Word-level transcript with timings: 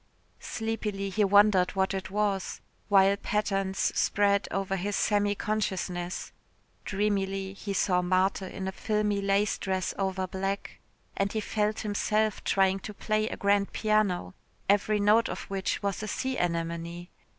Sleepily 0.39 1.11
he 1.11 1.23
wondered 1.23 1.75
what 1.75 1.93
it 1.93 2.09
was 2.09 2.59
while 2.89 3.15
patterns 3.17 3.77
spread 3.93 4.47
over 4.49 4.75
his 4.75 4.95
semi 4.95 5.35
consciousness 5.35 6.31
dreamily 6.85 7.53
he 7.53 7.71
saw 7.73 8.01
Marthe 8.01 8.41
in 8.41 8.67
a 8.67 8.71
filmy 8.71 9.21
lace 9.21 9.59
dress 9.59 9.93
over 9.99 10.25
black 10.25 10.79
and 11.15 11.31
he 11.33 11.39
felt 11.39 11.81
himself 11.81 12.43
trying 12.43 12.79
to 12.79 12.95
play 12.95 13.27
on 13.27 13.33
a 13.35 13.37
grand 13.37 13.73
piano, 13.73 14.33
every 14.67 14.99
note 14.99 15.29
of 15.29 15.41
which 15.51 15.83
was 15.83 16.01
a 16.01 16.07
sea 16.07 16.35
anemone. 16.35 17.09